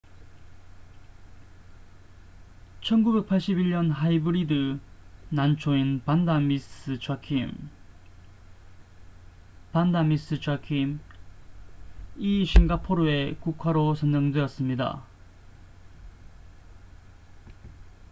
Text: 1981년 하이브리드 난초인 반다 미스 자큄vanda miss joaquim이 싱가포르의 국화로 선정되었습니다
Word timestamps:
1981년 2.81 3.91
하이브리드 3.91 4.79
난초인 5.29 6.01
반다 6.03 6.39
미스 6.39 6.97
자큄vanda 6.97 7.51
miss 9.99 10.39
joaquim이 10.41 10.97
싱가포르의 12.45 13.35
국화로 13.41 13.93
선정되었습니다 13.93 15.03